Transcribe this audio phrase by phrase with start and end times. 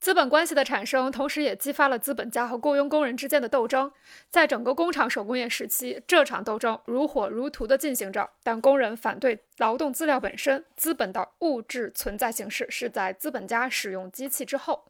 [0.00, 3.92] 资本关系的产生，同时也激发了资本家和雇佣工人之间的斗争。
[4.30, 8.30] 在整个工厂手工业时期，这场斗争如火如荼地进行着。
[8.42, 14.86] 但工人反对劳动资料本身，资本的物质存在形式是在资本家使用机器之后。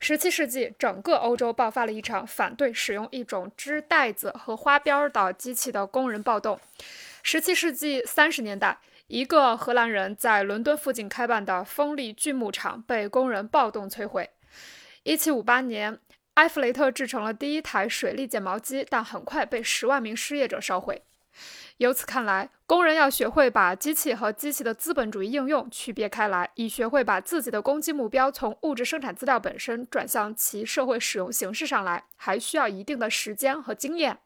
[0.00, 6.58] 十七世纪，整个欧洲爆发了一场反对使用一种织袋子和花边的机器的工人暴动。
[7.22, 8.76] 十七世纪三十年代。
[9.08, 14.30] 一个荷兰人在伦敦附近开办的风力锯木厂被工人暴动摧毁。
[15.04, 16.00] 1758年，
[16.34, 21.02] 埃弗雷特制成了第一台水力剪毛机，但很快被十万名失业者烧毁。
[21.76, 34.18] 由此看来，工人要学会把机器和机器的资本主义应用区别开来，以学会把自己的攻击目标从物质生产资料本身转向其社会使用形式上来，还需要一定的时间和经验。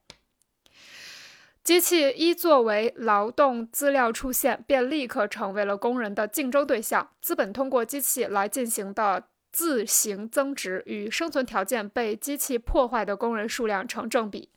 [1.70, 7.09] 机器一作为劳动资料出现，便立刻成为了工人的竞争对象。
[7.20, 14.49] 资本通过机器来进行的自行增值，与生存条件被机器破坏的工人数量成正比。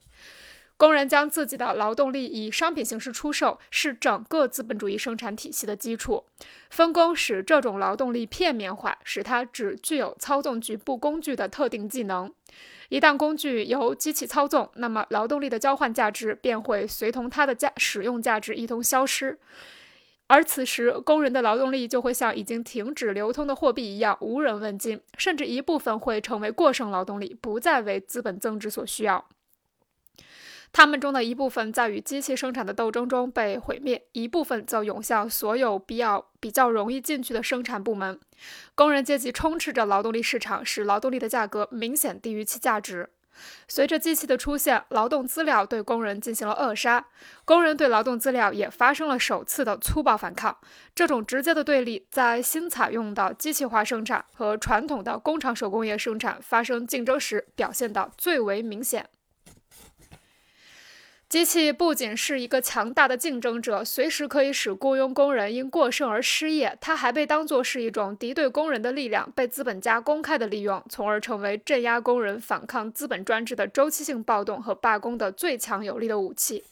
[0.84, 6.26] 工人将自己的劳动力以商品形式出售，是整个资本主义生产体系的基础。
[6.72, 12.30] 分工使这种劳动力片面化，使它只具有操纵局部工具的特定技能。
[12.90, 19.40] 一旦工具由机器操纵，那么劳动力的交换价值便会随同它的价使用价值一同消失，
[20.28, 29.26] 而此时工人的劳动力就会像已经停止流通的货币一样无人问津，甚至一部分会成为过剩劳动力，不再为资本增值所需要。
[30.74, 38.20] 他们中的一部分在与机器生产的斗争中被毁灭，一部分则涌向所有必要比较容易进去的生产部门。
[38.74, 43.08] 工人阶级充斥着劳动力市场，使劳动力的价格明显低于其价值。
[43.68, 47.06] 随着机器的出现，劳动资料对工人进行了扼杀，
[47.46, 50.58] 工人对劳动资料也发生了首次的粗暴反抗。
[50.96, 59.08] 这种直接的对立，在新采用的机器化生产和传统的工厂手工业生产发生竞争时表现得最为明显。
[61.34, 76.66] 机器不仅是一个强大的竞争者，随时可以使雇佣工人因过剩而失业，它还被当作是一种敌对工人的力量，被资本家公开的利用，从而成为镇压工人反抗资本专制的周期性暴动和罢工的最强有力的武器。